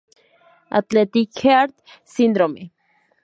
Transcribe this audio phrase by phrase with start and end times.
[0.79, 2.63] Athletic Heart Syndrome.